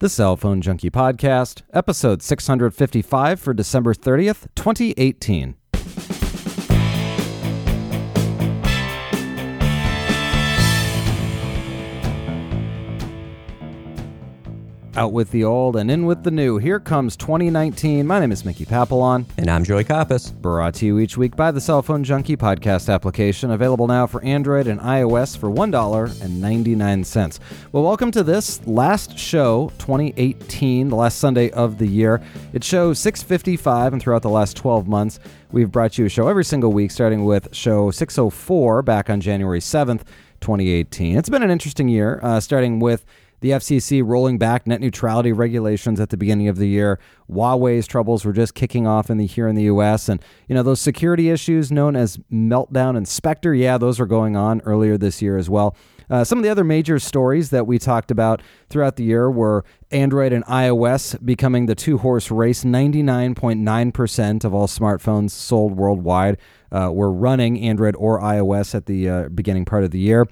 [0.00, 5.56] The Cell Phone Junkie Podcast, episode 655 for December 30th, 2018.
[14.98, 16.58] Out with the old and in with the new.
[16.58, 18.04] Here comes 2019.
[18.04, 19.26] My name is Mickey Papillon.
[19.36, 20.34] And I'm Joey Koppas.
[20.34, 24.20] Brought to you each week by the Cell Phone Junkie podcast application, available now for
[24.24, 27.38] Android and iOS for $1.99.
[27.70, 32.20] Well, welcome to this last show, 2018, the last Sunday of the year.
[32.52, 35.20] It's show 655, and throughout the last 12 months,
[35.52, 39.60] we've brought you a show every single week, starting with show 604 back on January
[39.60, 40.02] 7th,
[40.40, 41.16] 2018.
[41.16, 43.06] It's been an interesting year, uh, starting with
[43.40, 46.98] the FCC rolling back net neutrality regulations at the beginning of the year.
[47.30, 50.62] Huawei's troubles were just kicking off in the here in the US and you know
[50.62, 55.22] those security issues known as Meltdown and Spectre, yeah, those were going on earlier this
[55.22, 55.76] year as well.
[56.10, 59.64] Uh, some of the other major stories that we talked about throughout the year were
[59.90, 62.64] Android and iOS becoming the two horse race.
[62.64, 66.38] 99.9% of all smartphones sold worldwide
[66.72, 70.26] uh, were running Android or iOS at the uh, beginning part of the year.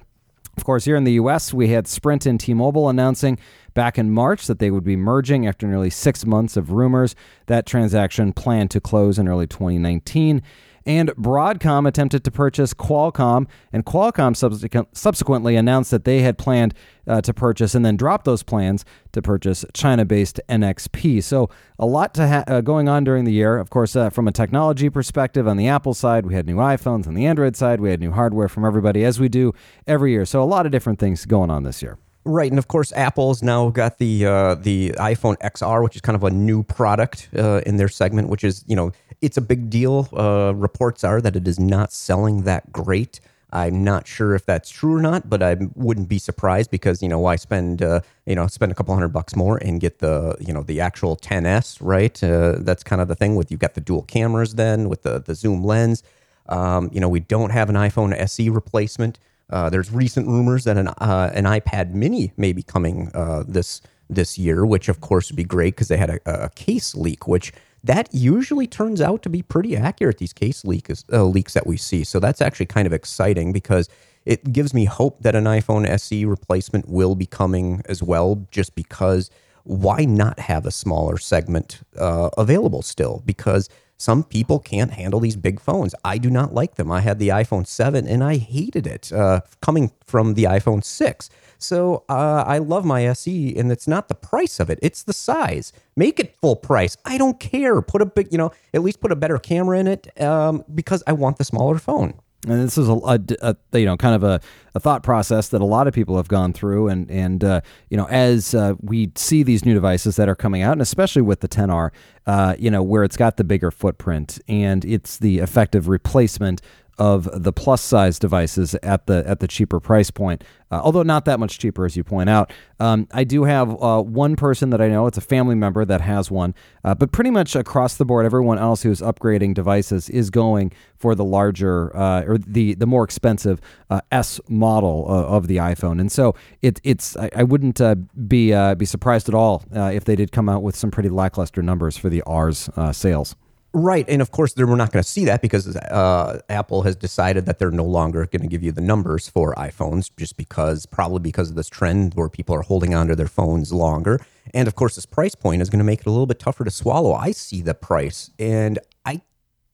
[0.57, 3.39] Of course, here in the US, we had Sprint and T Mobile announcing
[3.75, 7.15] back in March that they would be merging after nearly six months of rumors.
[7.47, 10.43] That transaction planned to close in early 2019
[10.87, 16.73] and Broadcom attempted to purchase Qualcomm, and Qualcomm subsequently announced that they had planned
[17.09, 21.23] uh, to purchase and then dropped those plans to purchase China-based NXP.
[21.23, 23.59] So a lot to ha- uh, going on during the year.
[23.59, 27.07] Of course, uh, from a technology perspective, on the Apple side, we had new iPhones.
[27.07, 29.53] On the Android side, we had new hardware from everybody, as we do
[29.87, 30.25] every year.
[30.25, 31.99] So a lot of different things going on this year.
[32.29, 36.17] Right, and of course, Apple's now got the uh, the iPhone XR, which is kind
[36.17, 39.71] of a new product uh, in their segment, which is you know it's a big
[39.71, 40.09] deal.
[40.13, 43.21] Uh, reports are that it is not selling that great.
[43.53, 47.09] I'm not sure if that's true or not, but I wouldn't be surprised because you
[47.09, 50.35] know why spend uh, you know spend a couple hundred bucks more and get the
[50.41, 52.21] you know the actual 10s right?
[52.25, 55.21] Uh, that's kind of the thing with you've got the dual cameras then with the
[55.21, 56.03] the zoom lens.
[56.49, 59.21] Um, you know we don't have an iPhone SE replacement.
[59.51, 63.81] Uh, there's recent rumors that an uh, an iPad Mini may be coming uh, this
[64.09, 67.27] this year, which of course would be great because they had a, a, case leak,
[67.27, 67.53] which
[67.83, 70.19] that usually turns out to be pretty accurate.
[70.19, 73.89] These case leaks uh, leaks that we see, so that's actually kind of exciting because
[74.25, 78.47] it gives me hope that an iPhone SE replacement will be coming as well.
[78.51, 79.31] Just because
[79.63, 83.23] why not have a smaller segment uh, available still?
[83.25, 83.69] Because
[83.99, 85.95] some people can't handle these big phones.
[86.05, 86.91] I do not like them.
[86.91, 91.31] I had the iPhone 7 and I hated it uh, coming from the iPhone 6.
[91.59, 95.13] So uh, I love my SE, and it's not the price of it; it's the
[95.13, 95.73] size.
[95.97, 96.97] Make it full price.
[97.05, 97.81] I don't care.
[97.81, 101.03] Put a big, you know, at least put a better camera in it um, because
[101.07, 102.21] I want the smaller phone.
[102.49, 104.41] And this is a, a, a, you know kind of a,
[104.75, 107.97] a thought process that a lot of people have gone through, and and uh, you
[107.97, 111.41] know as uh, we see these new devices that are coming out, and especially with
[111.41, 111.91] the 10R,
[112.27, 116.63] uh, you know where it's got the bigger footprint and it's the effective replacement
[116.99, 121.25] of the plus size devices at the at the cheaper price point, uh, although not
[121.27, 122.53] that much cheaper as you point out.
[122.81, 126.01] Um, I do have uh, one person that I know; it's a family member that
[126.01, 126.55] has one,
[126.85, 131.15] uh, but pretty much across the board, everyone else who's upgrading devices is going for
[131.15, 136.01] the larger uh, or the the more expensive uh, S model uh, of the iPhone,
[136.01, 137.81] and so it, it's I, I wouldn't
[138.29, 141.97] be be surprised at all if they did come out with some pretty lackluster numbers
[141.97, 143.37] for the R's sales.
[143.79, 144.09] Right.
[144.09, 147.59] And of course, we're not going to see that because uh, Apple has decided that
[147.59, 151.51] they're no longer going to give you the numbers for iPhones just because, probably because
[151.51, 154.19] of this trend where people are holding onto their phones longer.
[154.55, 156.65] And of course, this price point is going to make it a little bit tougher
[156.65, 157.13] to swallow.
[157.13, 159.21] I see the price and I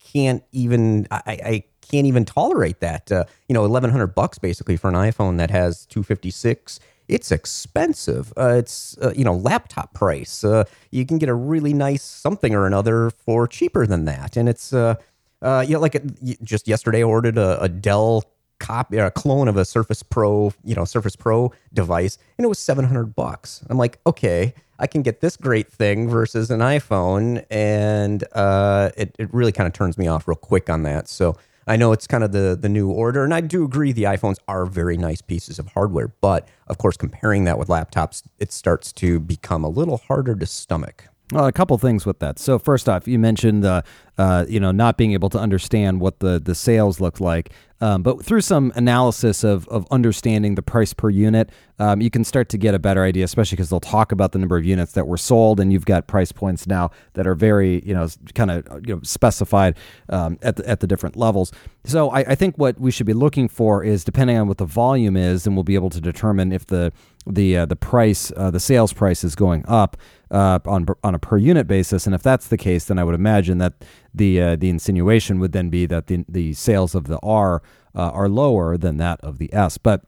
[0.03, 3.09] can't even, I, I can't even tolerate that.
[3.09, 8.33] Uh, you know, 1100 bucks basically for an iPhone that has 256 it's expensive.
[8.37, 10.43] Uh, it's uh, you know laptop price.
[10.43, 14.47] Uh, you can get a really nice something or another for cheaper than that, and
[14.47, 14.95] it's uh,
[15.41, 16.01] uh you know like a,
[16.43, 18.23] just yesterday I ordered a, a Dell
[18.59, 22.59] copy a clone of a Surface Pro you know Surface Pro device, and it was
[22.59, 23.63] seven hundred bucks.
[23.69, 29.15] I'm like, okay, I can get this great thing versus an iPhone, and uh, it
[29.19, 31.07] it really kind of turns me off real quick on that.
[31.07, 31.37] So.
[31.65, 34.37] I know it's kind of the the new order, and I do agree the iPhones
[34.47, 36.09] are very nice pieces of hardware.
[36.21, 40.45] But of course, comparing that with laptops, it starts to become a little harder to
[40.45, 41.05] stomach.
[41.31, 42.37] Well, a couple things with that.
[42.37, 43.83] So first off, you mentioned the
[44.17, 48.03] uh, you know not being able to understand what the the sales looked like, um,
[48.03, 51.49] but through some analysis of of understanding the price per unit,
[51.79, 53.23] um, you can start to get a better idea.
[53.23, 56.07] Especially because they'll talk about the number of units that were sold, and you've got
[56.07, 59.75] price points now that are very you know kind of you know specified
[60.09, 61.53] um, at the, at the different levels.
[61.85, 64.65] So I, I think what we should be looking for is depending on what the
[64.65, 66.91] volume is, and we'll be able to determine if the
[67.25, 69.97] the uh, the price uh, the sales price is going up
[70.33, 73.15] uh, on on a per unit basis, and if that's the case, then I would
[73.15, 73.73] imagine that
[74.13, 77.61] the uh, the insinuation would then be that the the sales of the R
[77.95, 79.77] uh, are lower than that of the S.
[79.77, 80.01] But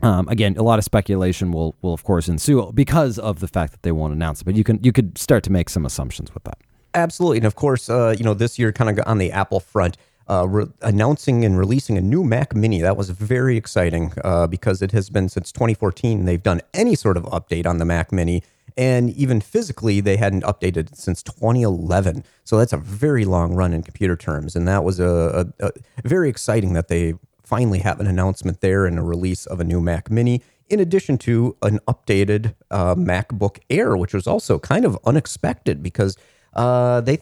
[0.00, 3.72] um, again, a lot of speculation will will of course ensue because of the fact
[3.72, 4.44] that they won't announce it.
[4.44, 6.58] But you can you could start to make some assumptions with that.
[6.94, 9.96] Absolutely, and of course, uh, you know this year kind of on the Apple front.
[10.26, 12.80] Uh, re- announcing and releasing a new Mac Mini.
[12.80, 17.18] That was very exciting uh, because it has been since 2014 they've done any sort
[17.18, 18.42] of update on the Mac Mini.
[18.76, 22.24] And even physically, they hadn't updated since 2011.
[22.42, 24.56] So that's a very long run in computer terms.
[24.56, 25.72] And that was a, a, a
[26.04, 29.80] very exciting that they finally have an announcement there and a release of a new
[29.80, 34.98] Mac Mini, in addition to an updated uh, MacBook Air, which was also kind of
[35.04, 36.16] unexpected because
[36.54, 37.18] uh, they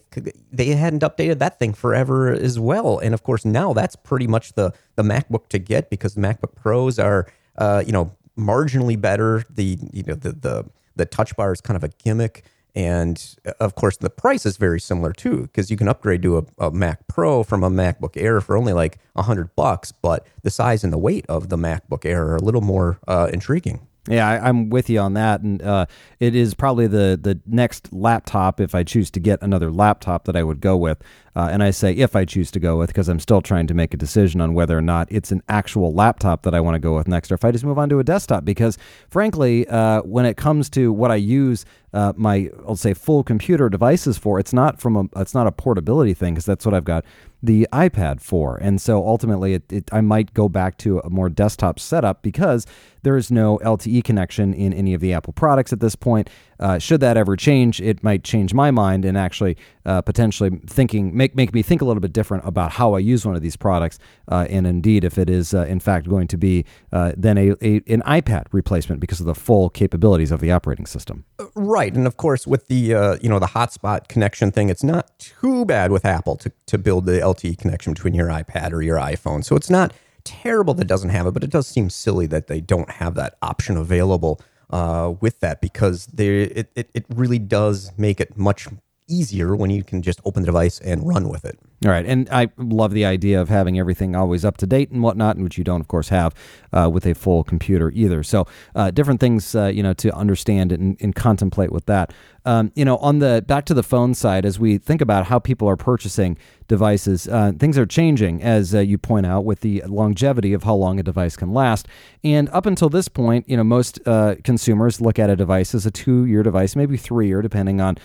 [0.52, 2.98] they hadn't updated that thing forever as well.
[2.98, 6.54] And of course, now that's pretty much the the MacBook to get because the MacBook
[6.54, 7.26] Pros are
[7.56, 9.44] uh, you know marginally better.
[9.50, 10.64] The you know the the
[10.96, 12.44] the touch bar is kind of a gimmick.
[12.74, 16.38] And uh, of course, the price is very similar too, because you can upgrade to
[16.38, 19.92] a, a, Mac Pro from a MacBook Air for only like a hundred bucks.
[19.92, 23.28] But the size and the weight of the MacBook Air are a little more uh,
[23.32, 23.86] intriguing.
[24.08, 25.86] Yeah, I, am with you on that, and uh,
[26.18, 30.34] it is probably the the next laptop if I choose to get another laptop that
[30.34, 31.00] I would go with.
[31.34, 33.74] Uh, and I say if I choose to go with because I'm still trying to
[33.74, 36.78] make a decision on whether or not it's an actual laptop that I want to
[36.78, 38.44] go with next, or if I just move on to a desktop.
[38.44, 38.76] Because
[39.08, 41.64] frankly, uh, when it comes to what I use
[41.94, 45.52] uh, my I'll say full computer devices for, it's not from a it's not a
[45.52, 47.04] portability thing because that's what I've got
[47.42, 48.56] the iPad for.
[48.56, 52.66] And so ultimately, it, it, I might go back to a more desktop setup because
[53.02, 56.30] there is no LTE connection in any of the Apple products at this point.
[56.62, 61.14] Uh, should that ever change, it might change my mind and actually uh, potentially thinking
[61.14, 63.56] make make me think a little bit different about how I use one of these
[63.56, 63.98] products.
[64.28, 67.50] Uh, and indeed, if it is uh, in fact going to be uh, then a,
[67.60, 71.24] a, an iPad replacement because of the full capabilities of the operating system.
[71.40, 75.18] Uh, right, and of course with the you know the hotspot connection thing, it's not
[75.18, 78.98] too bad with Apple to to build the LTE connection between your iPad or your
[78.98, 79.44] iPhone.
[79.44, 79.92] So it's not
[80.22, 83.36] terrible that doesn't have it, but it does seem silly that they don't have that
[83.42, 84.40] option available
[84.72, 88.68] uh, with that because it, it, it really does make it much
[89.08, 91.58] easier when you can just open the device and run with it.
[91.84, 95.02] All right, and I love the idea of having everything always up to date and
[95.02, 96.32] whatnot, which you don't, of course, have
[96.72, 98.22] uh, with a full computer either.
[98.22, 98.46] So,
[98.76, 102.12] uh, different things, uh, you know, to understand and, and contemplate with that.
[102.44, 105.40] Um, you know, on the back to the phone side, as we think about how
[105.40, 106.38] people are purchasing
[106.68, 110.74] devices, uh, things are changing, as uh, you point out, with the longevity of how
[110.74, 111.88] long a device can last.
[112.22, 115.84] And up until this point, you know, most uh, consumers look at a device as
[115.84, 117.98] a two-year device, maybe three-year, depending on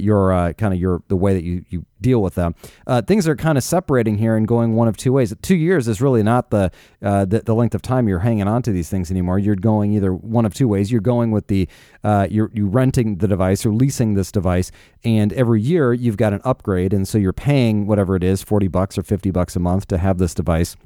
[0.00, 2.54] your kind of your the way that you you deal with them.
[2.86, 5.34] Uh, things are kind of separating here and going one of two ways.
[5.42, 6.70] Two years is really not the,
[7.02, 9.38] uh, the, the length of time you're hanging on to these things anymore.
[9.38, 10.90] You're going either one of two ways.
[10.90, 11.68] You're going with the
[12.02, 14.70] uh, you're you renting the device or leasing this device,
[15.04, 18.68] and every year you've got an upgrade, and so you're paying whatever it is, forty
[18.68, 20.76] bucks or fifty bucks a month to have this device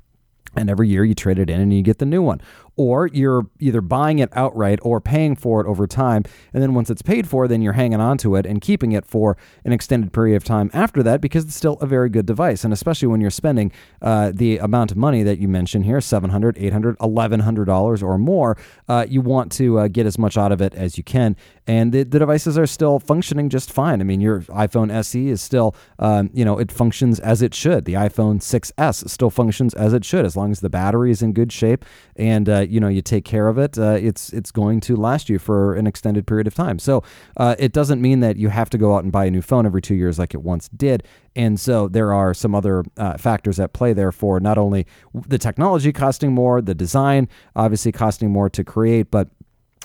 [0.57, 2.41] and every year you trade it in and you get the new one
[2.77, 6.25] or you're either buying it outright or paying for it over time.
[6.53, 9.07] And then once it's paid for, then you're hanging on to it and keeping it
[9.07, 12.65] for an extended period of time after that because it's still a very good device.
[12.65, 13.73] And especially when you're spending
[14.03, 18.57] uh, the amount of money that you mentioned here $700, $800, $1,100 or more,
[18.89, 21.37] uh, you want to uh, get as much out of it as you can.
[21.67, 24.01] And the, the devices are still functioning just fine.
[24.01, 27.85] I mean, your iPhone SE is still, um, you know, it functions as it should.
[27.85, 31.33] The iPhone 6S still functions as it should as long as the battery is in
[31.33, 31.85] good shape
[32.17, 35.29] and uh, you know you take care of it, uh, it's it's going to last
[35.29, 36.79] you for an extended period of time.
[36.79, 37.03] So
[37.37, 39.67] uh, it doesn't mean that you have to go out and buy a new phone
[39.67, 41.05] every two years like it once did.
[41.37, 44.87] And so there are some other uh, factors at play there for not only
[45.27, 49.29] the technology costing more, the design obviously costing more to create, but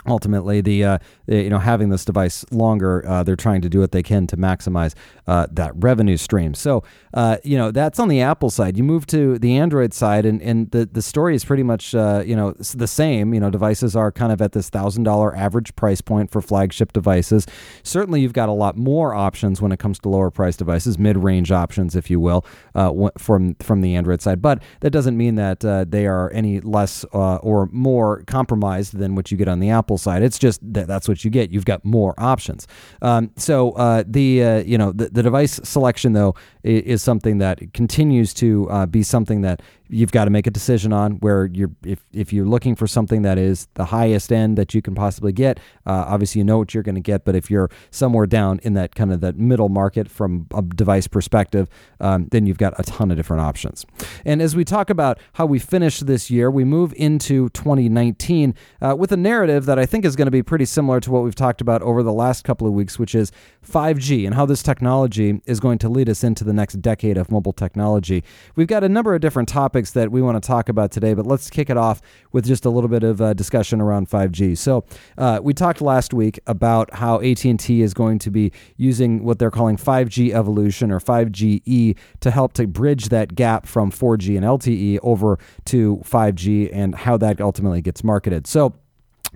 [0.08, 3.92] ultimately the, uh, you know having this device longer uh, they're trying to do what
[3.92, 4.94] they can to maximize
[5.28, 6.54] uh, that revenue stream.
[6.54, 8.78] So uh, you know that's on the apple side.
[8.78, 12.24] You move to the android side and, and the, the story is pretty much uh,
[12.26, 13.34] you know the same.
[13.34, 16.94] You know devices are kind of at this thousand dollar average price point for flagship
[16.94, 17.46] devices.
[17.84, 21.52] Certainly you've got a lot more options when it comes to lower price devices mid-range
[21.52, 24.42] options if you will uh, from from the android side.
[24.42, 29.38] But that doesn't mean that they are any less or more compromised than what you
[29.38, 30.22] get on the apple Apple side.
[30.22, 31.50] It's just that that's what you get.
[31.50, 32.68] You've got more options.
[33.02, 37.74] Um, so uh, the uh, you know the, the device selection though is, something that
[37.74, 41.72] continues to uh, be something that you've got to make a decision on where you're
[41.84, 45.32] if, if you're looking for something that is the highest end that you can possibly
[45.32, 48.60] get uh, obviously you know what you're going to get but if you're somewhere down
[48.64, 51.68] in that kind of that middle market from a device perspective
[52.00, 53.86] um, then you've got a ton of different options.
[54.26, 58.96] And as we talk about how we finish this year we move into 2019 uh,
[58.98, 61.36] with a narrative that i think is going to be pretty similar to what we've
[61.36, 63.32] talked about over the last couple of weeks which is
[63.68, 67.32] 5g and how this technology is going to lead us into the next decade of
[67.32, 68.24] mobile technology
[68.56, 71.26] we've got a number of different topics that we want to talk about today, but
[71.26, 72.02] let's kick it off
[72.32, 74.58] with just a little bit of uh, discussion around 5G.
[74.58, 74.84] So
[75.18, 79.52] uh, we talked last week about how AT&T is going to be using what they're
[79.52, 85.00] calling 5G evolution or 5GE to help to bridge that gap from 4G and LTE
[85.04, 88.48] over to 5G and how that ultimately gets marketed.
[88.48, 88.76] So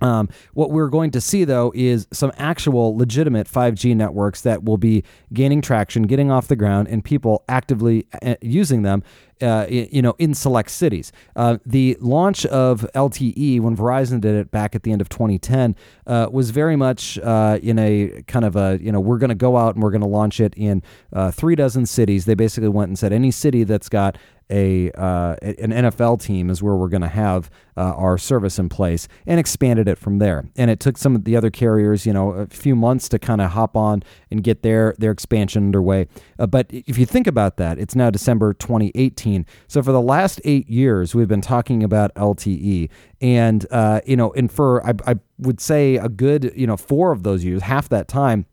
[0.04, 4.76] um, what we're going to see, though, is some actual legitimate 5G networks that will
[4.76, 9.02] be gaining traction, getting off the ground, and people actively uh, using them.
[9.42, 11.10] Uh, you know, in select cities.
[11.34, 15.74] Uh, the launch of LTE, when Verizon did it back at the end of 2010,
[16.06, 19.34] uh, was very much uh, in a kind of a, you know, we're going to
[19.34, 22.26] go out and we're going to launch it in uh, three dozen cities.
[22.26, 24.16] They basically went and said any city that's got
[24.50, 28.68] a uh, an NFL team is where we're going to have uh, our service in
[28.68, 30.46] place, and expanded it from there.
[30.56, 33.40] And it took some of the other carriers, you know, a few months to kind
[33.40, 36.06] of hop on and get their their expansion underway.
[36.38, 39.46] Uh, but if you think about that, it's now December 2018.
[39.66, 44.32] So for the last eight years, we've been talking about LTE, and uh, you know,
[44.34, 47.88] and for I, I would say a good you know four of those years, half
[47.88, 48.46] that time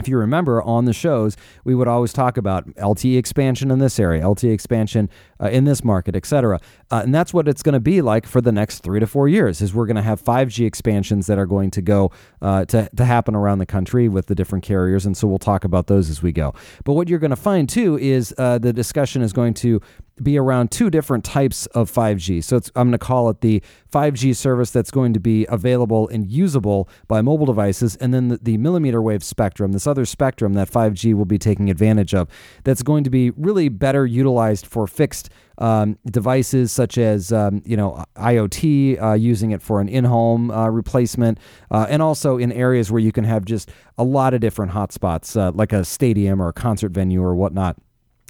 [0.00, 4.00] if you remember on the shows, we would always talk about LTE expansion in this
[4.00, 6.60] area, LTE expansion uh, in this market, et cetera.
[6.90, 9.28] Uh, and that's what it's going to be like for the next three to four
[9.28, 9.60] years.
[9.60, 12.10] Is we're going to have 5G expansions that are going to go
[12.42, 15.64] uh, to to happen around the country with the different carriers, and so we'll talk
[15.64, 16.54] about those as we go.
[16.84, 19.80] But what you're going to find too is uh, the discussion is going to
[20.22, 22.44] be around two different types of 5G.
[22.44, 26.30] So I'm going to call it the 5G service that's going to be available and
[26.30, 30.70] usable by mobile devices, and then the, the, millimeter wave spectrum, this other spectrum that
[30.70, 32.28] 5G will be taking advantage of,
[32.64, 37.76] that's going to be really better utilized for fixed um, devices such as um, you
[37.76, 41.38] know IoT, uh, using it for an in-home uh, replacement,
[41.70, 45.38] uh, and also in areas where you can have just a lot of different hotspots,
[45.38, 47.76] uh, like a stadium or a concert venue or whatnot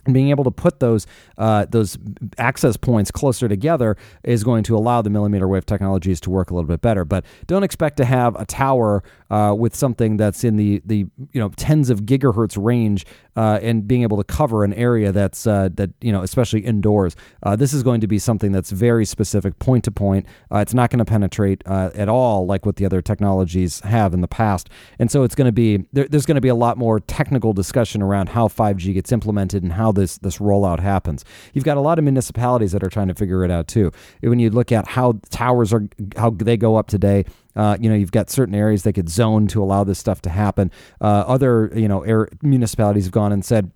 [0.04, 1.06] and being able to put those
[1.38, 1.98] uh, those
[2.38, 6.54] access points closer together is going to allow the millimeter wave technologies to work a
[6.54, 7.04] little bit better.
[7.04, 11.40] But don't expect to have a tower uh, with something that's in the the you
[11.40, 15.68] know tens of gigahertz range uh, and being able to cover an area that's uh,
[15.74, 17.14] that you know especially indoors.
[17.42, 20.26] Uh, this is going to be something that's very specific, point to point.
[20.52, 24.20] Uh, it's not going to penetrate at all like what the other technologies have in
[24.20, 26.76] the past, and so it's going to be there, there's going to be a lot
[26.76, 31.24] more technical discussion around how 5G gets implemented and how how this this rollout happens.
[31.52, 33.90] You've got a lot of municipalities that are trying to figure it out too.
[34.20, 37.24] When you look at how towers are how they go up today,
[37.56, 40.30] uh, you know, you've got certain areas that get zoned to allow this stuff to
[40.30, 40.70] happen.
[41.00, 43.72] Uh, other, you know, air, municipalities have gone and said,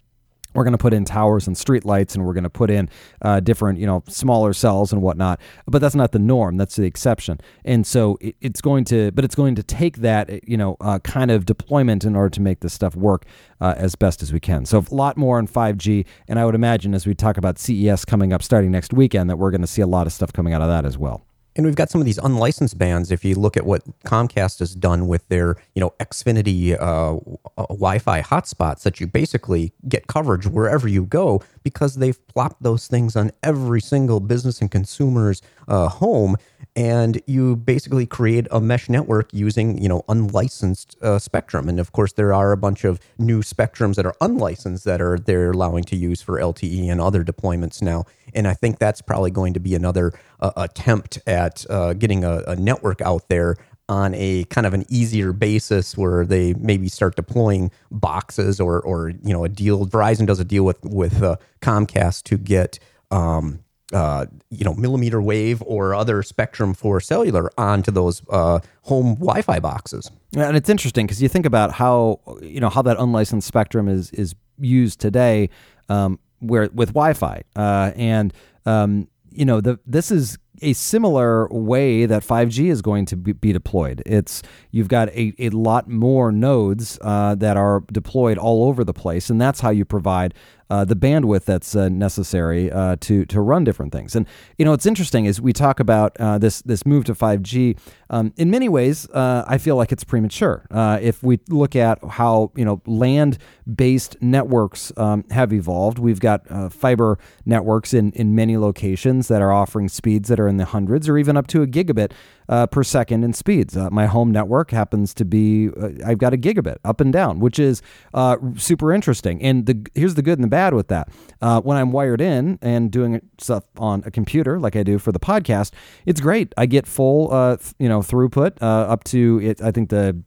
[0.54, 2.88] we're going to put in towers and street lights and we're going to put in
[3.22, 6.84] uh, different you know smaller cells and whatnot but that's not the norm that's the
[6.84, 7.40] exception.
[7.64, 10.98] And so it, it's going to but it's going to take that you know uh,
[11.00, 13.24] kind of deployment in order to make this stuff work
[13.60, 14.64] uh, as best as we can.
[14.64, 18.04] So a lot more on 5g and i would imagine as we talk about ces
[18.04, 20.52] coming up starting next weekend that we're going to see a lot of stuff coming
[20.52, 23.10] out of that as well and we've got some of these unlicensed bands.
[23.10, 27.66] If you look at what Comcast has done with their, you know, Xfinity uh, uh,
[27.68, 33.14] Wi-Fi hotspots, that you basically get coverage wherever you go because they've plopped those things
[33.14, 36.36] on every single business and consumer's uh, home,
[36.76, 41.68] and you basically create a mesh network using, you know, unlicensed uh, spectrum.
[41.68, 45.18] And of course, there are a bunch of new spectrums that are unlicensed that are
[45.18, 48.04] they're allowing to use for LTE and other deployments now.
[48.34, 52.42] And I think that's probably going to be another uh, attempt at uh, getting a,
[52.48, 53.56] a network out there
[53.88, 59.10] on a kind of an easier basis where they maybe start deploying boxes or or
[59.10, 62.78] you know a deal Verizon does a deal with with uh, Comcast to get
[63.10, 69.14] um, uh, you know millimeter wave or other spectrum for cellular onto those uh, home
[69.16, 70.10] Wi-Fi boxes.
[70.32, 73.88] Yeah, and it's interesting because you think about how you know how that unlicensed spectrum
[73.88, 75.50] is is used today,
[75.88, 78.32] um, where with Wi-Fi uh, and
[78.66, 83.52] um, you know the this is a similar way that 5G is going to be,
[83.52, 84.02] deployed.
[84.06, 88.94] It's you've got a, a lot more nodes uh, that are deployed all over the
[88.94, 90.32] place, and that's how you provide
[90.70, 94.16] uh, the bandwidth that's uh, necessary uh, to to run different things.
[94.16, 94.26] And
[94.58, 97.78] you know, what's interesting is we talk about uh, this this move to 5G.
[98.10, 100.66] Um, in many ways, uh, I feel like it's premature.
[100.70, 103.38] Uh, if we look at how you know land
[103.72, 109.52] based networks um, have evolved, we've got fiber networks in in many locations that are
[109.52, 112.12] offering speeds that are in the hundreds or even up to a gigabit
[112.48, 113.76] uh, per second in speeds.
[113.76, 117.40] Uh, my home network happens to be uh, I've got a gigabit up and down,
[117.40, 117.82] which is
[118.12, 119.42] uh, super interesting.
[119.42, 121.08] And the here's the good and the bad with that.
[121.40, 125.12] Uh, when I'm wired in and doing stuff on a computer like I do for
[125.12, 125.72] the podcast,
[126.06, 126.52] it's great.
[126.56, 129.60] I get full uh, you know throughput up to it.
[129.62, 130.22] I think the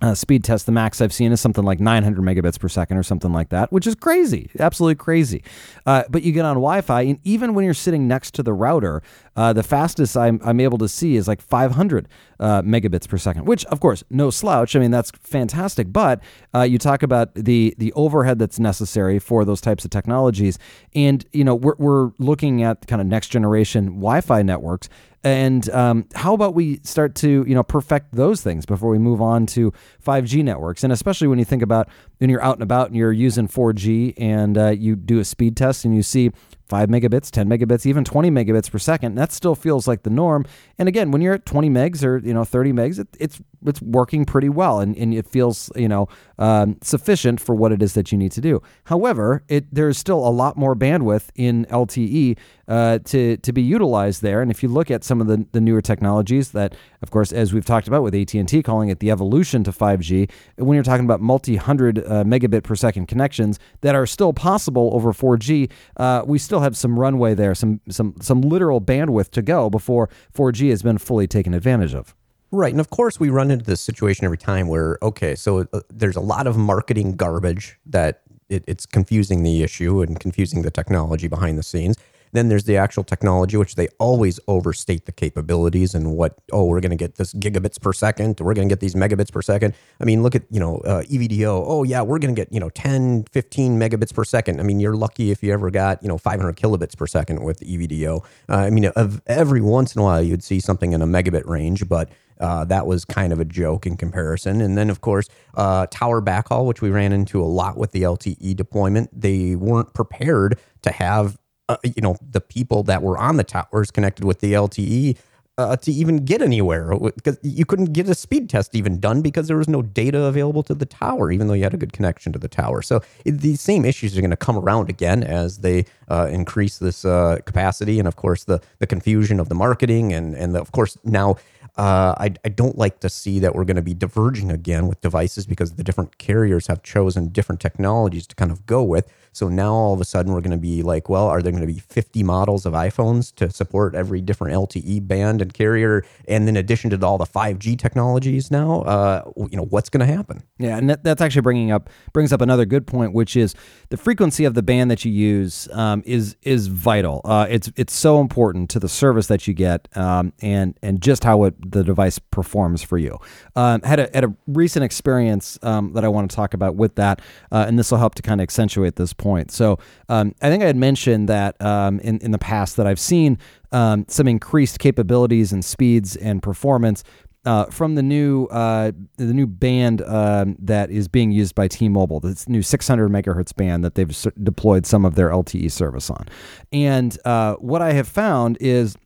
[0.00, 3.02] uh, speed test, the max I've seen is something like 900 megabits per second or
[3.02, 5.42] something like that, which is crazy, absolutely crazy.
[5.84, 8.52] Uh, but you get on Wi Fi, and even when you're sitting next to the
[8.52, 9.02] router,
[9.36, 13.46] uh, the fastest I'm, I'm able to see is like 500 uh, megabits per second,
[13.46, 14.74] which, of course, no slouch.
[14.74, 15.92] I mean, that's fantastic.
[15.92, 16.22] But
[16.54, 20.58] uh, you talk about the, the overhead that's necessary for those types of technologies.
[20.94, 24.88] And, you know, we're, we're looking at kind of next generation Wi Fi networks
[25.22, 29.20] and um, how about we start to you know perfect those things before we move
[29.20, 29.72] on to
[30.04, 30.82] 5G networks?
[30.82, 34.14] And especially when you think about when you're out and about and you're using 4G
[34.16, 36.30] and uh, you do a speed test and you see
[36.70, 39.16] 5 megabits, 10 megabits, even 20 megabits per second.
[39.16, 40.46] That still feels like the norm.
[40.78, 43.82] And again, when you're at 20 megs or you know 30 megs, it, it's it's
[43.82, 46.08] working pretty well, and, and it feels you know
[46.38, 48.62] um, sufficient for what it is that you need to do.
[48.84, 54.22] However, it there's still a lot more bandwidth in LTE uh, to to be utilized
[54.22, 54.40] there.
[54.40, 57.52] And if you look at some of the, the newer technologies that, of course, as
[57.52, 60.84] we've talked about with AT and T calling it the evolution to 5G, when you're
[60.84, 65.70] talking about multi hundred uh, megabit per second connections that are still possible over 4G,
[65.96, 70.08] uh, we still have some runway there, some some some literal bandwidth to go before
[70.34, 72.14] 4G has been fully taken advantage of.
[72.52, 72.72] Right.
[72.72, 76.16] And of course, we run into this situation every time where, okay, so uh, there's
[76.16, 81.28] a lot of marketing garbage that it, it's confusing the issue and confusing the technology
[81.28, 81.96] behind the scenes.
[82.32, 86.80] Then there's the actual technology, which they always overstate the capabilities and what, oh, we're
[86.80, 89.74] going to get this gigabits per second, we're going to get these megabits per second.
[90.00, 91.64] I mean, look at, you know, uh, EVDO.
[91.66, 94.60] Oh, yeah, we're going to get, you know, 10, 15 megabits per second.
[94.60, 97.60] I mean, you're lucky if you ever got, you know, 500 kilobits per second with
[97.60, 98.24] EVDO.
[98.48, 101.46] Uh, I mean, of every once in a while, you'd see something in a megabit
[101.46, 102.10] range, but
[102.40, 104.60] uh, that was kind of a joke in comparison.
[104.60, 108.02] And then, of course, uh, tower backhaul, which we ran into a lot with the
[108.02, 109.08] LTE deployment.
[109.18, 111.38] They weren't prepared to have
[111.70, 115.16] uh, you know the people that were on the towers connected with the LTE
[115.58, 119.46] uh, to even get anywhere because you couldn't get a speed test even done because
[119.46, 122.32] there was no data available to the tower, even though you had a good connection
[122.32, 122.80] to the tower.
[122.82, 126.78] So it, these same issues are going to come around again as they uh, increase
[126.78, 130.60] this uh, capacity, and of course the the confusion of the marketing, and and the,
[130.60, 131.36] of course now
[131.76, 135.00] uh, I, I don't like to see that we're going to be diverging again with
[135.00, 139.10] devices because the different carriers have chosen different technologies to kind of go with.
[139.32, 141.66] So now all of a sudden we're going to be like, well, are there going
[141.66, 146.04] to be 50 models of iPhones to support every different LTE band and carrier?
[146.26, 150.12] And in addition to all the 5G technologies now, uh, you know, what's going to
[150.12, 150.42] happen?
[150.58, 153.54] Yeah, and that, that's actually bringing up brings up another good point, which is
[153.90, 157.20] the frequency of the band that you use um, is is vital.
[157.24, 161.24] Uh, it's it's so important to the service that you get um, and and just
[161.24, 163.18] how it the device performs for you.
[163.56, 166.94] Um, had a had a recent experience um, that I want to talk about with
[166.96, 167.20] that,
[167.52, 169.50] uh, and this will help to kind of accentuate this point.
[169.50, 173.00] So um, I think I had mentioned that um, in in the past that I've
[173.00, 173.38] seen
[173.72, 177.04] um, some increased capabilities and speeds and performance
[177.44, 182.20] uh, from the new uh, the new band um, that is being used by T-Mobile,
[182.20, 186.26] this new 600 megahertz band that they've deployed some of their LTE service on.
[186.72, 188.96] And uh, what I have found is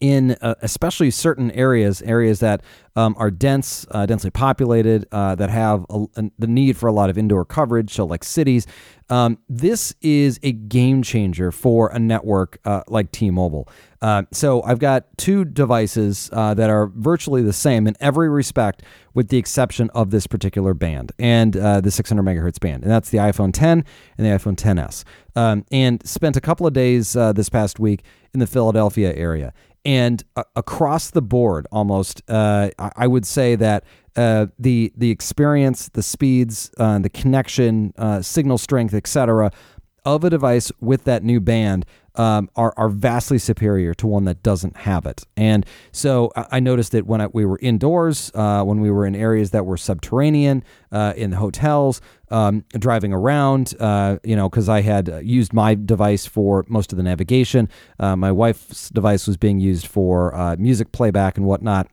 [0.00, 2.62] in uh, especially certain areas, areas that
[2.96, 6.92] um, are dense, uh, densely populated, uh, that have a, a, the need for a
[6.92, 8.66] lot of indoor coverage, so like cities.
[9.08, 13.68] Um, this is a game changer for a network uh, like T-Mobile.
[14.00, 18.82] Uh, so I've got two devices uh, that are virtually the same in every respect,
[19.14, 23.18] with the exception of this particular band and the 600 megahertz band, and that's the
[23.18, 23.84] iPhone 10
[24.16, 25.04] and the iPhone 10s.
[25.36, 29.52] Um, and spent a couple of days this past week in the Philadelphia area
[29.84, 33.84] and uh, across the board, almost, uh, I would say that
[34.16, 39.50] uh, the the experience, the speeds, uh, the connection, uh, signal strength, etc.,
[40.04, 41.84] of a device with that new band
[42.16, 45.24] um, are, are vastly superior to one that doesn't have it.
[45.36, 49.14] And so I noticed that when I, we were indoors, uh, when we were in
[49.14, 54.68] areas that were subterranean, uh, in the hotels, um, driving around, uh, you know, because
[54.68, 57.68] I had used my device for most of the navigation.
[57.98, 61.88] Uh, my wife's device was being used for uh, music playback and whatnot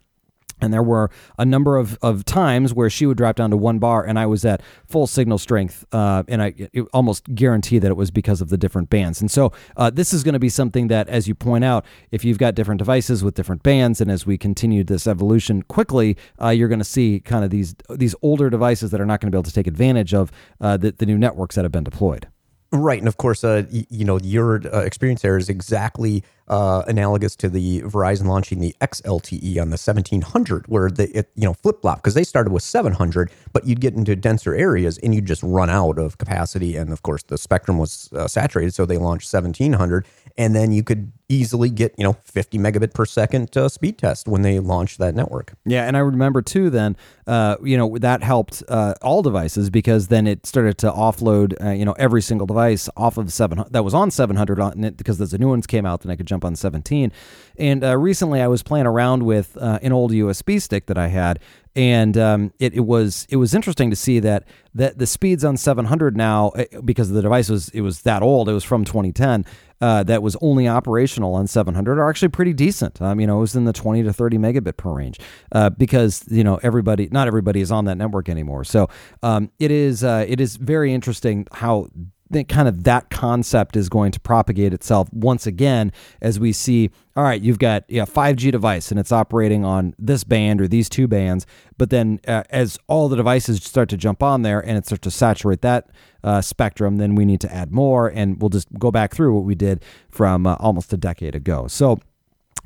[0.60, 3.80] And there were a number of, of times where she would drop down to one
[3.80, 5.86] bar and I was at full signal strength.
[5.92, 9.22] Uh, and I it almost guarantee that it was because of the different bands.
[9.22, 12.26] And so uh, this is going to be something that, as you point out, if
[12.26, 16.50] you've got different devices with different bands, and as we continue this evolution quickly, uh,
[16.50, 19.36] you're going to see kind of these these older devices that are not going to
[19.36, 22.28] be able to take advantage of uh, the, the new networks that have been deployed.
[22.74, 27.34] Right, and of course, uh, you know your uh, experience there is exactly uh, analogous
[27.38, 31.82] to the Verizon launching the XLTE on the 1700, where the it, you know flip
[31.82, 35.44] flop because they started with 700, but you'd get into denser areas and you'd just
[35.44, 39.34] run out of capacity, and of course the spectrum was uh, saturated, so they launched
[39.34, 40.06] 1700,
[40.38, 44.28] and then you could easily get you know 50 megabit per second uh, speed test
[44.28, 45.54] when they launched that network.
[45.66, 46.70] Yeah, and I remember too.
[46.70, 46.96] Then,
[47.26, 51.72] uh, you know, that helped uh, all devices because then it started to offload, uh,
[51.72, 54.98] you know, every single device off of seven that was on seven hundred on it
[54.98, 57.12] because as the new ones came out, then I could jump on seventeen.
[57.58, 61.08] And uh, recently, I was playing around with uh, an old USB stick that I
[61.08, 61.40] had,
[61.76, 65.58] and um, it, it was it was interesting to see that that the speeds on
[65.58, 69.46] 700 now eh, because the device was it was that old it was from 2010
[69.82, 73.02] uh, that was only operational on 700 are actually pretty decent.
[73.02, 75.20] Um, you know it was in the 20 to 30 megabit per range
[75.52, 78.64] uh, because you know everybody not everybody is on that network anymore.
[78.64, 78.90] So
[79.24, 81.88] um, it is uh, it is very interesting how
[82.32, 86.90] think kind of that concept is going to propagate itself once again as we see
[87.16, 90.90] all right you've got yeah 5g device and it's operating on this band or these
[90.90, 91.46] two bands
[91.78, 95.04] but then uh, as all the devices start to jump on there and it starts
[95.04, 95.90] to saturate that
[96.24, 99.44] uh, spectrum then we need to add more and we'll just go back through what
[99.44, 101.68] we did from uh, almost a decade ago.
[101.68, 102.00] So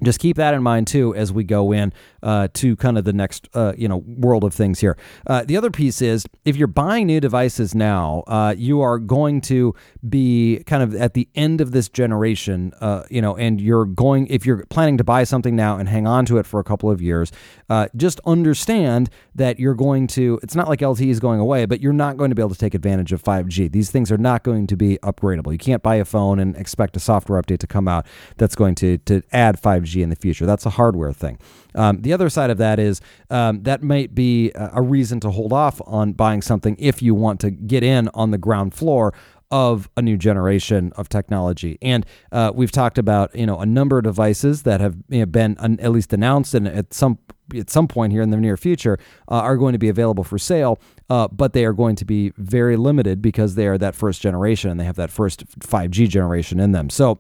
[0.04, 3.14] just keep that in mind too as we go in uh, to kind of the
[3.14, 4.98] next uh, you know world of things here.
[5.28, 9.42] Uh, the other piece is if you're buying new devices now, uh, you are going
[9.42, 9.76] to
[10.08, 14.28] be kind of at the end of this generation, uh, you know, and you're going
[14.28, 16.90] if you're planning to buy something now and hang on to it for a couple
[16.90, 17.32] of years,
[17.70, 20.40] uh, just understand that you're going to.
[20.44, 22.60] It's not like LTE is going away, but you're not going to be able to
[22.60, 23.72] take advantage of 5G.
[23.72, 25.52] These things are not going to be upgradable.
[25.52, 28.06] You can't buy a phone and expect a software update to come out
[28.38, 30.46] that's going to to add 5G in the future.
[30.46, 31.38] That's a hardware thing.
[31.76, 35.54] Um, the other side of that is um, that might be a reason to hold
[35.54, 39.14] off on buying something if you want to get in on the ground floor
[39.52, 41.78] of a new generation of technology.
[41.82, 45.26] And uh, we've talked about you know a number of devices that have you know,
[45.26, 47.20] been at least announced and at some
[47.54, 48.98] at some point here in the near future
[49.30, 50.80] uh, are going to be available for sale.
[51.10, 54.72] Uh, but they are going to be very limited because they are that first generation
[54.72, 56.90] and they have that first 5G generation in them.
[56.90, 57.20] So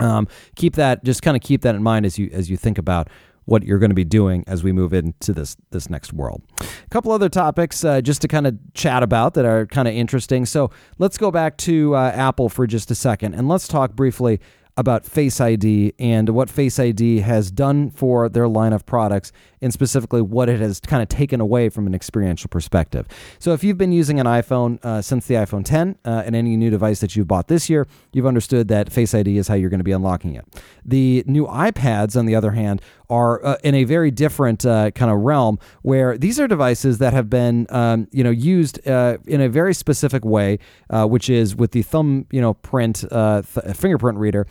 [0.00, 2.78] um, keep that just kind of keep that in mind as you as you think
[2.78, 3.08] about
[3.44, 6.42] what you're going to be doing as we move into this this next world.
[6.60, 9.94] A couple other topics uh, just to kind of chat about that are kind of
[9.94, 10.46] interesting.
[10.46, 14.40] So let's go back to uh, Apple for just a second and let's talk briefly
[14.76, 19.72] about Face ID and what Face ID has done for their line of products and
[19.72, 23.06] specifically what it has kind of taken away from an experiential perspective.
[23.38, 26.56] So, if you've been using an iPhone uh, since the iPhone 10 uh, and any
[26.56, 29.70] new device that you've bought this year, you've understood that Face ID is how you're
[29.70, 30.44] going to be unlocking it.
[30.84, 35.10] The new iPads, on the other hand, are uh, in a very different uh, kind
[35.10, 39.40] of realm where these are devices that have been, um, you know, used uh, in
[39.40, 44.18] a very specific way, uh, which is with the thumb, you know, print th- fingerprint
[44.18, 44.46] reader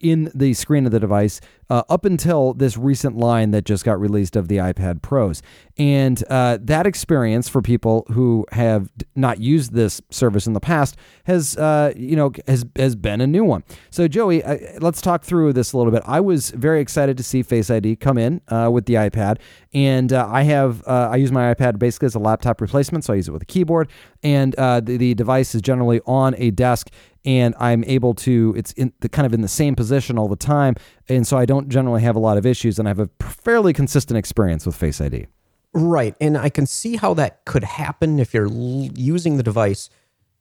[0.00, 4.00] in the screen of the device uh, up until this recent line that just got
[4.00, 5.42] released of the iPad Pros.
[5.78, 10.96] And uh, that experience for people who have not used this service in the past
[11.24, 13.62] has, uh, you know, has has been a new one.
[13.90, 14.42] So Joey,
[14.78, 16.02] let's talk through this a little bit.
[16.06, 19.38] I was very excited to see Face ID come in uh, with the iPad,
[19.74, 23.12] and uh, I have uh, I use my iPad basically as a laptop replacement, so
[23.12, 23.90] I use it with a keyboard,
[24.22, 26.90] and the, the device is generally on a desk
[27.26, 30.36] and I'm able to it's in the kind of in the same position all the
[30.36, 30.76] time
[31.08, 33.72] and so I don't generally have a lot of issues and I have a fairly
[33.72, 35.26] consistent experience with Face ID.
[35.74, 39.90] Right, and I can see how that could happen if you're l- using the device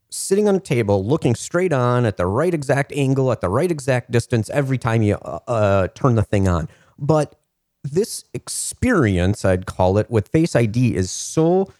[0.09, 3.69] sitting on a table looking straight on at the right exact angle at the right
[3.69, 6.69] exact distance every time you uh, uh, turn the thing on.
[6.97, 7.35] But
[7.83, 11.71] this experience, I'd call it, with Face ID is so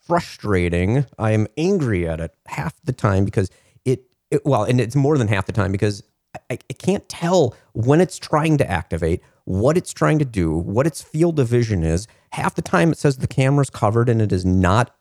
[0.00, 1.06] frustrating.
[1.18, 3.50] I am angry at it half the time because
[4.30, 6.02] it, well, and it's more than half the time because
[6.50, 10.86] I, I can't tell when it's trying to activate, what it's trying to do, what
[10.86, 12.08] its field of vision is.
[12.32, 14.92] Half the time it says the camera's covered and it is not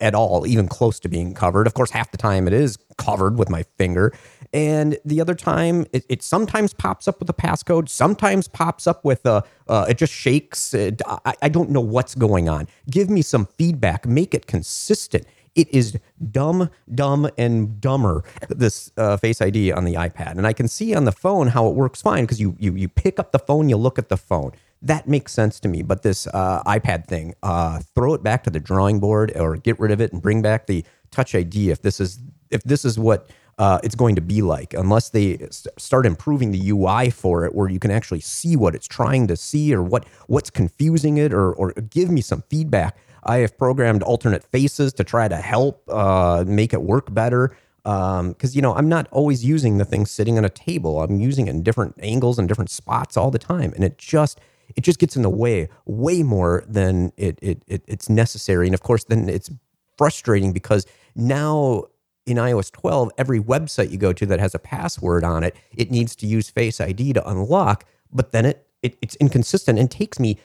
[0.00, 1.66] at all even close to being covered.
[1.66, 4.12] Of course, half the time it is covered with my finger.
[4.52, 9.04] And the other time, it, it sometimes pops up with a passcode, sometimes pops up
[9.04, 10.74] with a, uh, it just shakes.
[10.74, 12.66] It, I, I don't know what's going on.
[12.90, 15.26] Give me some feedback, make it consistent.
[15.58, 15.98] It is
[16.30, 18.22] dumb, dumb, and dumber.
[18.48, 21.66] This uh, Face ID on the iPad, and I can see on the phone how
[21.66, 24.16] it works fine because you you you pick up the phone, you look at the
[24.16, 24.52] phone.
[24.82, 25.82] that makes sense to me.
[25.82, 29.80] But this uh, iPad thing, uh, throw it back to the drawing board or get
[29.80, 32.98] rid of it and bring back the Touch ID if this is if this is
[32.98, 37.54] what uh, it's going to be like, unless they start improving the UI for it,
[37.54, 41.32] where you can actually see what it's trying to see or what what's confusing it,
[41.32, 42.96] or or give me some feedback.
[43.24, 48.20] I have programmed alternate faces to try to help uh, make it work better because
[48.20, 51.02] um, you know I'm not always using the thing sitting on a table.
[51.02, 54.40] I'm using it in different angles and different spots all the time, and it just
[54.76, 58.66] it just gets in the way way more than it, it, it it's necessary.
[58.66, 59.50] And of course, then it's
[59.96, 61.84] frustrating because now
[62.26, 65.90] in iOS 12, every website you go to that has a password on it, it
[65.90, 70.20] needs to use Face ID to unlock, but then it, it it's inconsistent and takes
[70.20, 70.38] me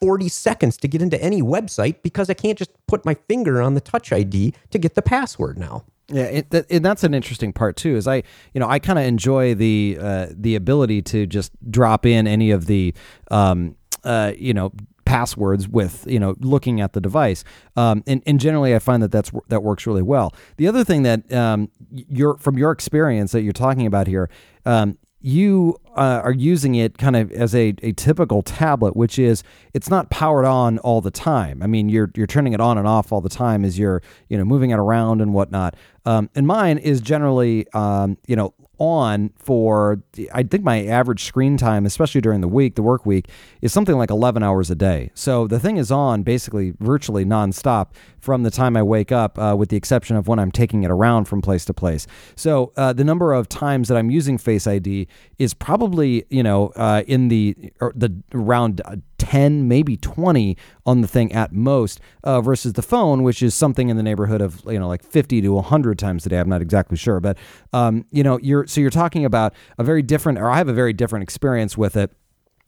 [0.00, 3.74] 40 seconds to get into any website because I can't just put my finger on
[3.74, 5.84] the touch ID to get the password now.
[6.08, 7.96] Yeah, it, and that's an interesting part too.
[7.96, 12.04] Is I, you know, I kind of enjoy the uh, the ability to just drop
[12.04, 12.92] in any of the,
[13.30, 14.72] um, uh, you know,
[15.04, 17.44] passwords with you know looking at the device
[17.76, 21.02] um, and, and generally i find that that's that works really well the other thing
[21.02, 24.30] that um, you're from your experience that you're talking about here
[24.64, 29.42] um, you uh, are using it kind of as a, a typical tablet, which is
[29.72, 31.62] it's not powered on all the time.
[31.62, 34.36] I mean, you're you're turning it on and off all the time as you're you
[34.36, 35.76] know moving it around and whatnot.
[36.04, 40.02] Um, and mine is generally um, you know on for
[40.34, 43.28] I think my average screen time, especially during the week, the work week,
[43.60, 45.12] is something like 11 hours a day.
[45.14, 49.54] So the thing is on basically virtually nonstop from the time I wake up, uh,
[49.56, 52.08] with the exception of when I'm taking it around from place to place.
[52.34, 55.06] So uh, the number of times that I'm using Face ID
[55.38, 57.54] is probably you know uh, in the
[57.94, 58.82] the around
[59.22, 63.88] 10, maybe 20 on the thing at most, uh, versus the phone, which is something
[63.88, 66.40] in the neighborhood of you know like 50 to 100 times a day.
[66.40, 67.38] I'm not exactly sure, but
[67.72, 70.72] um, you know you're so you're talking about a very different, or I have a
[70.72, 72.10] very different experience with it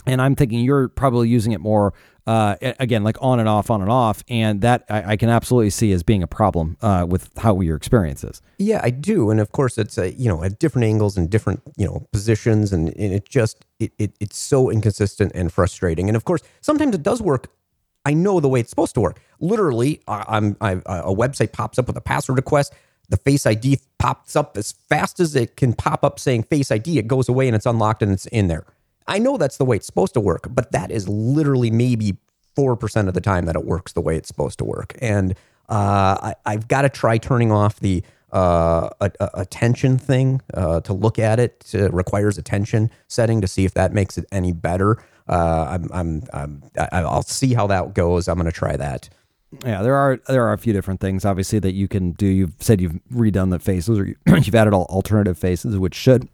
[0.07, 1.95] and I'm thinking you're probably using it more
[2.27, 5.71] uh, again, like on and off, on and off, and that I, I can absolutely
[5.71, 8.41] see as being a problem uh, with how your experience is.
[8.59, 11.61] Yeah, I do, and of course, it's a, you know at different angles and different
[11.77, 16.09] you know positions, and, and it just it, it it's so inconsistent and frustrating.
[16.09, 17.51] And of course, sometimes it does work.
[18.07, 19.21] I know the way it's supposed to work.
[19.41, 22.73] Literally, I'm I, a website pops up with a password request.
[23.11, 26.99] The Face ID pops up as fast as it can pop up saying Face ID.
[26.99, 28.65] It goes away and it's unlocked and it's in there.
[29.07, 32.17] I know that's the way it's supposed to work, but that is literally maybe
[32.57, 34.95] 4% of the time that it works the way it's supposed to work.
[35.01, 35.33] And
[35.69, 40.81] uh, I, have got to try turning off the uh, a, a attention thing uh,
[40.81, 41.71] to look at it.
[41.73, 41.93] it.
[41.93, 44.99] requires attention setting to see if that makes it any better.
[45.29, 46.63] Uh, I'm, I'm, I'm,
[46.93, 48.29] I'll see how that goes.
[48.29, 49.09] I'm going to try that.
[49.65, 52.27] Yeah, there are there are a few different things obviously that you can do.
[52.27, 56.29] You've said you've redone the faces or you've added all alternative faces, which should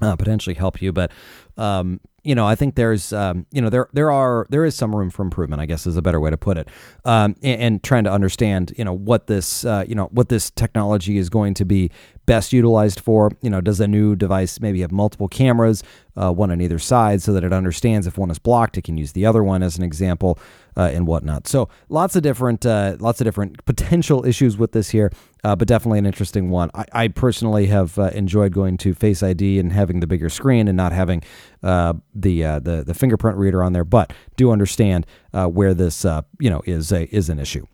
[0.00, 0.92] uh, potentially help you.
[0.92, 1.10] But
[1.56, 4.96] um, you know, I think there's, um, you know, there there are there is some
[4.96, 5.60] room for improvement.
[5.60, 6.68] I guess is a better way to put it.
[7.04, 10.50] Um, and, and, trying to understand, you know, what this, uh, you know, what this
[10.50, 11.90] technology is going to be
[12.24, 13.30] best utilized for.
[13.42, 15.82] You know, does a new device maybe have multiple cameras,
[16.16, 18.96] uh, one on either side, so that it understands if one is blocked, it can
[18.96, 20.38] use the other one as an example,
[20.78, 21.46] uh, and whatnot.
[21.46, 25.12] So lots of different, uh, lots of different potential issues with this here,
[25.44, 26.70] uh, but definitely an interesting one.
[26.74, 30.68] I, I personally have uh, enjoyed going to Face ID and having the bigger screen
[30.68, 31.22] and not having
[31.62, 36.04] uh, the the the fingerprint reader on there, but do understand where this
[36.38, 37.66] you know is a is an issue.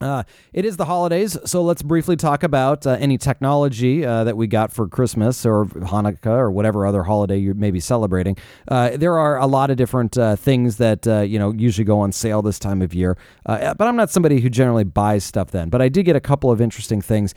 [0.00, 4.36] Uh, it is the holidays, so let's briefly talk about uh, any technology uh, that
[4.36, 8.36] we got for Christmas or Hanukkah or whatever other holiday you may be celebrating.
[8.68, 11.98] Uh, there are a lot of different uh, things that uh, you know usually go
[11.98, 15.68] on sale this time of year, but I'm not somebody who generally buys stuff then.
[15.68, 17.34] But I did get a couple of interesting things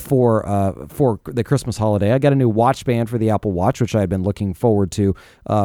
[0.00, 2.12] for for the Christmas holiday.
[2.12, 4.52] I got a new watch band for the Apple Watch, which I had been looking
[4.52, 5.14] forward to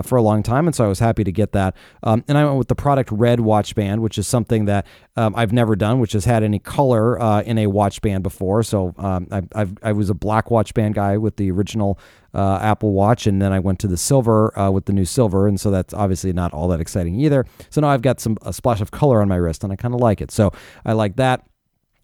[0.04, 1.76] for a long time, and so I was happy to get that.
[2.04, 5.34] Um, and I went with the product Red Watch Band, which is something that um,
[5.36, 8.64] I've never done, which has had any color uh, in a watch band before.
[8.64, 12.00] So um, I, I've, i was a black watch band guy with the original
[12.34, 15.48] uh, Apple Watch, and then I went to the silver uh, with the new silver,
[15.48, 17.46] and so that's obviously not all that exciting either.
[17.70, 19.94] So now I've got some a splash of color on my wrist, and I kind
[19.94, 20.32] of like it.
[20.32, 20.52] So
[20.86, 21.46] I like that.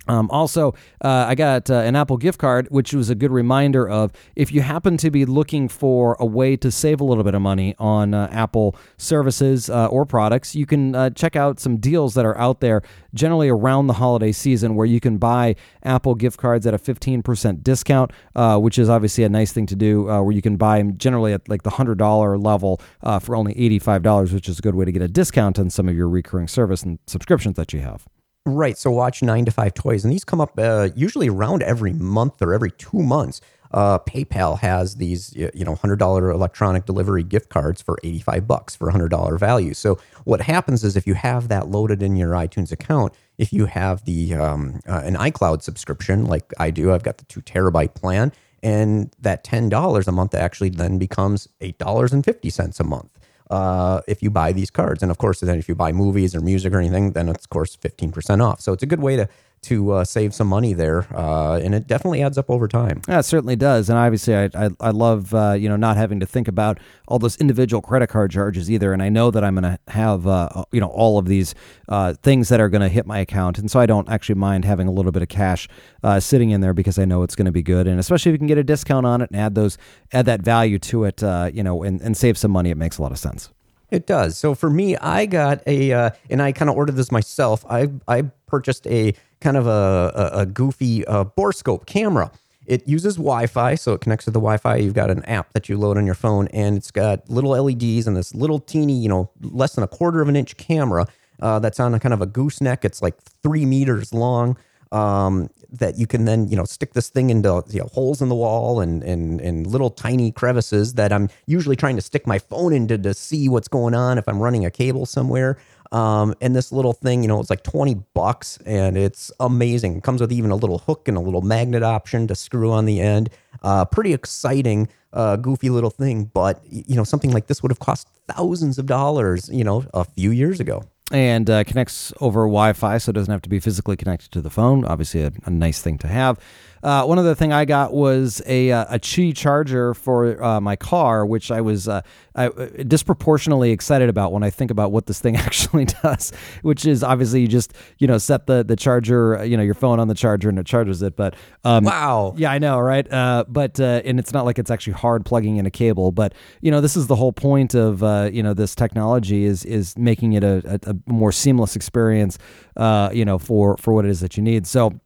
[0.07, 3.87] Um, also, uh, I got uh, an Apple gift card, which was a good reminder
[3.87, 7.35] of if you happen to be looking for a way to save a little bit
[7.35, 11.77] of money on uh, Apple services uh, or products, you can uh, check out some
[11.77, 12.81] deals that are out there
[13.13, 17.63] generally around the holiday season where you can buy Apple gift cards at a 15%
[17.63, 20.97] discount, uh, which is obviously a nice thing to do, where you can buy them
[20.97, 22.81] generally at like the $100 level
[23.21, 25.95] for only $85, which is a good way to get a discount on some of
[25.95, 28.07] your recurring service and subscriptions that you have.
[28.45, 28.75] Right.
[28.75, 32.41] So watch nine to five toys, and these come up uh, usually around every month
[32.41, 33.39] or every two months.
[33.69, 38.47] Uh, PayPal has these, you know, hundred dollar electronic delivery gift cards for eighty five
[38.47, 39.75] bucks for hundred dollar value.
[39.75, 43.67] So what happens is if you have that loaded in your iTunes account, if you
[43.67, 47.93] have the um, uh, an iCloud subscription like I do, I've got the two terabyte
[47.93, 52.79] plan, and that ten dollars a month actually then becomes eight dollars and fifty cents
[52.79, 53.19] a month
[53.51, 55.03] uh, if you buy these cards.
[55.03, 57.49] And of course, then if you buy movies or music or anything, then it's of
[57.49, 58.61] course 15% off.
[58.61, 59.27] So it's a good way to
[59.63, 63.01] to uh, save some money there, uh, and it definitely adds up over time.
[63.07, 66.19] Yeah, it certainly does, and obviously, I I, I love uh, you know not having
[66.19, 69.55] to think about all those individual credit card charges either, and I know that I'm
[69.55, 71.53] going to have uh, you know all of these
[71.89, 74.65] uh, things that are going to hit my account, and so I don't actually mind
[74.65, 75.67] having a little bit of cash
[76.03, 78.33] uh, sitting in there because I know it's going to be good, and especially if
[78.33, 79.77] you can get a discount on it and add those
[80.11, 82.97] add that value to it, uh, you know, and, and save some money, it makes
[82.97, 83.51] a lot of sense.
[83.91, 84.37] It does.
[84.37, 87.65] So for me, I got a, uh, and I kind of ordered this myself.
[87.69, 92.31] I I purchased a kind of a a, a goofy uh, borescope camera.
[92.67, 94.77] It uses Wi-Fi, so it connects to the Wi-Fi.
[94.77, 98.07] You've got an app that you load on your phone, and it's got little LEDs
[98.07, 101.07] and this little teeny, you know, less than a quarter of an inch camera
[101.41, 102.85] uh, that's on a kind of a gooseneck.
[102.85, 104.57] It's like three meters long.
[104.91, 108.29] Um, that you can then you know stick this thing into you know, holes in
[108.29, 112.39] the wall and, and and little tiny crevices that I'm usually trying to stick my
[112.39, 115.57] phone into to see what's going on if I'm running a cable somewhere.
[115.91, 119.97] Um, and this little thing, you know, it's like 20 bucks and it's amazing.
[119.97, 122.85] It comes with even a little hook and a little magnet option to screw on
[122.85, 123.29] the end.
[123.61, 127.79] Uh, pretty exciting, uh, goofy little thing, but you know, something like this would have
[127.79, 132.97] cost thousands of dollars, you know, a few years ago and uh, connects over Wi-Fi,
[132.97, 134.85] so it doesn't have to be physically connected to the phone.
[134.85, 136.39] Obviously, a, a nice thing to have.
[136.83, 140.75] Uh, one other thing I got was a uh, a Qi charger for uh, my
[140.75, 142.01] car, which I was uh,
[142.35, 146.31] I, uh, disproportionately excited about when I think about what this thing actually does.
[146.61, 149.99] Which is obviously you just you know set the the charger you know your phone
[149.99, 151.15] on the charger and it charges it.
[151.15, 153.11] But um, wow, yeah, I know, right?
[153.11, 156.11] Uh, but and it's not like it's actually hard plugging in a cable.
[156.11, 158.01] But you know this is the whole point of
[158.33, 162.37] you know this technology is is making it a, a, a more seamless experience.
[162.77, 164.65] you know for for what it is that you need.
[164.65, 164.99] So.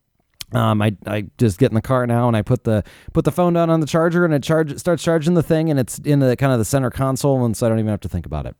[0.52, 3.32] Um, I, I just get in the car now and I put the put the
[3.32, 6.20] phone down on the charger and it charge starts charging the thing and it's in
[6.20, 8.46] the kind of the center console and so I don't even have to think about
[8.46, 8.56] it.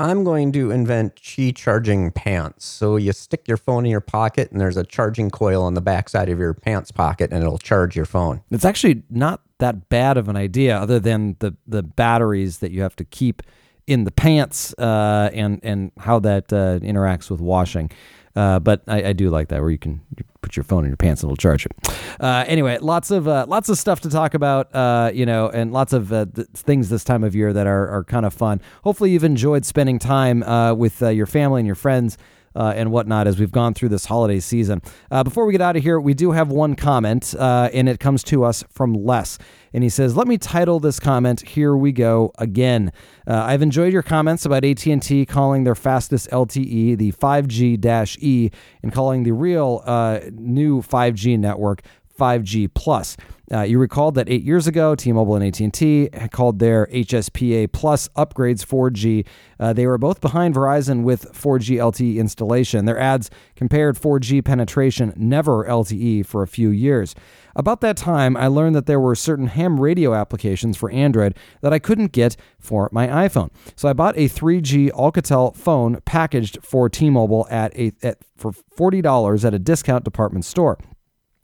[0.00, 2.64] I'm going to invent Qi charging pants.
[2.64, 5.80] So you stick your phone in your pocket and there's a charging coil on the
[5.80, 8.42] backside of your pants pocket and it'll charge your phone.
[8.50, 12.82] It's actually not that bad of an idea other than the the batteries that you
[12.82, 13.42] have to keep
[13.88, 17.90] in the pants uh, and and how that uh, interacts with washing.
[18.38, 20.00] Uh, but I, I, do like that where you can
[20.42, 21.72] put your phone in your pants and it'll charge it.
[22.20, 25.72] Uh, anyway, lots of uh, lots of stuff to talk about, uh, you know, and
[25.72, 28.60] lots of uh, th- things this time of year that are, are kind of fun.
[28.84, 30.44] Hopefully, you've enjoyed spending time
[30.78, 32.16] with your family and your friends.
[32.58, 34.82] And whatnot as we've gone through this holiday season.
[35.24, 38.44] before we get out of here, we do have one comment, and it comes to
[38.44, 39.38] us from Les.
[39.74, 41.42] And he says, "Let me title this comment.
[41.42, 42.90] Here we go again.
[43.26, 48.50] Uh, I've enjoyed your comments about AT&T calling their fastest LTE the 5G-E
[48.82, 51.82] and calling the real uh, new 5G network
[52.18, 53.16] 5G Plus.
[53.50, 58.64] Uh, you recalled that eight years ago, T-Mobile and AT&T called their HSPA Plus upgrades
[58.64, 59.26] 4G.
[59.58, 62.84] Uh, they were both behind Verizon with 4G LTE installation.
[62.84, 67.14] Their ads compared 4G penetration, never LTE, for a few years.
[67.56, 71.72] About that time, I learned that there were certain ham radio applications for Android that
[71.72, 73.50] I couldn't get for my iPhone.
[73.74, 79.44] So I bought a 3G Alcatel phone packaged for T-Mobile at a at, for $40
[79.44, 80.78] at a discount department store.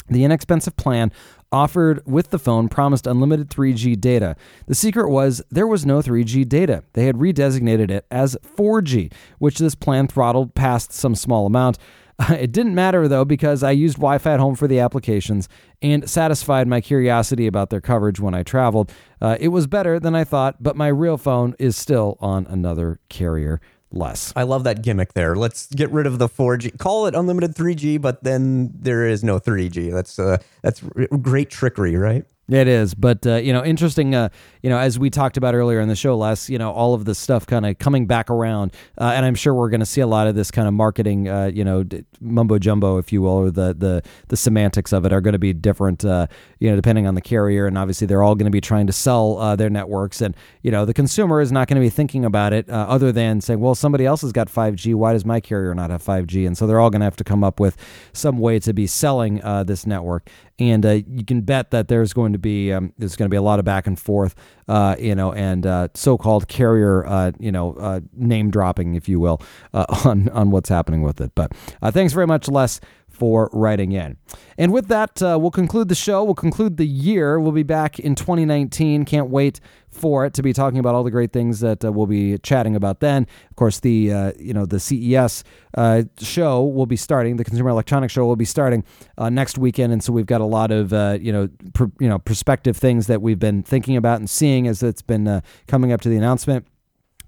[0.08, 1.12] The inexpensive plan
[1.50, 4.34] offered with the phone promised unlimited 3G data.
[4.66, 6.82] The secret was there was no 3G data.
[6.94, 11.78] They had redesignated it as 4G, which this plan throttled past some small amount.
[12.30, 15.48] It didn't matter though because I used Wi Fi at home for the applications
[15.82, 18.92] and satisfied my curiosity about their coverage when I traveled.
[19.20, 23.00] Uh, it was better than I thought, but my real phone is still on another
[23.08, 23.60] carrier
[23.94, 24.32] Les.
[24.36, 25.36] I love that gimmick there.
[25.36, 26.78] Let's get rid of the 4G.
[26.78, 29.92] Call it unlimited 3G, but then there is no 3G.
[29.92, 30.82] That's uh, that's
[31.22, 32.24] great trickery, right?
[32.46, 34.14] It is, but uh, you know, interesting.
[34.14, 34.28] Uh,
[34.62, 37.06] you know, as we talked about earlier in the show, Les, you know, all of
[37.06, 40.02] this stuff kind of coming back around, uh, and I'm sure we're going to see
[40.02, 41.84] a lot of this kind of marketing, uh, you know,
[42.20, 45.38] mumbo jumbo, if you will, or the the the semantics of it are going to
[45.38, 46.26] be different, uh,
[46.58, 48.92] you know, depending on the carrier, and obviously they're all going to be trying to
[48.92, 52.26] sell uh, their networks, and you know, the consumer is not going to be thinking
[52.26, 55.74] about it other than saying, well, somebody else has got 5G, why does my carrier
[55.74, 56.46] not have 5G?
[56.46, 57.78] And so they're all going to have to come up with
[58.12, 62.32] some way to be selling this network and uh, you can bet that there's going
[62.32, 64.34] to be um, there's going to be a lot of back and forth,
[64.68, 69.18] uh, you know, and uh, so-called carrier, uh, you know, uh, name dropping, if you
[69.18, 69.40] will,
[69.72, 71.32] uh, on on what's happening with it.
[71.34, 71.54] But
[71.92, 72.80] thanks very much, Les
[73.14, 74.16] for writing in.
[74.58, 76.24] And with that, uh, we'll conclude the show.
[76.24, 77.38] We'll conclude the year.
[77.40, 79.04] We'll be back in 2019.
[79.04, 82.06] Can't wait for it to be talking about all the great things that uh, we'll
[82.06, 83.26] be chatting about then.
[83.50, 85.44] Of course, the uh, you know the CES
[85.76, 87.36] uh, show will be starting.
[87.36, 88.84] The Consumer Electronics Show will be starting
[89.16, 92.08] uh, next weekend, and so we've got a lot of uh, you know pr- you
[92.08, 96.00] know prospective things that we've been thinking about and seeing as it's been coming up
[96.00, 96.66] to the announcement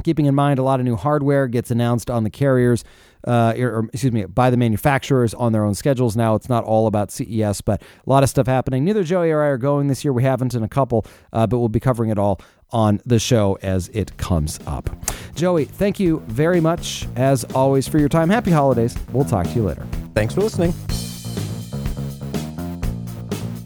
[0.03, 2.85] keeping in mind a lot of new hardware gets announced on the carriers
[3.27, 6.35] uh, or, or, excuse me, by the manufacturers on their own schedules now.
[6.35, 8.85] It's not all about CES, but a lot of stuff happening.
[8.85, 10.13] Neither Joey or I are going this year.
[10.13, 13.59] We haven't in a couple, uh, but we'll be covering it all on the show
[13.63, 14.91] as it comes up.
[15.35, 18.31] Joey, thank you very much, as always, for your time.
[18.31, 18.97] Happy holidays.
[19.13, 19.87] We'll talk to you later.
[20.15, 20.73] Thanks for listening.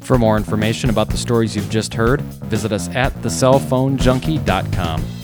[0.01, 5.20] For more information about the stories you've just heard, visit us at thecellphonejunkie.com.